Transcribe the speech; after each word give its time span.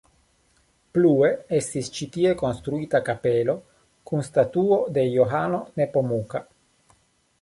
Plue 0.97 1.27
estis 1.57 1.89
ĉi 1.97 2.07
tie 2.15 2.31
konstruita 2.41 3.01
kapelo 3.11 3.55
kun 4.11 4.27
statuo 4.29 4.81
de 4.97 5.05
Johano 5.13 5.61
Nepomuka. 5.83 6.43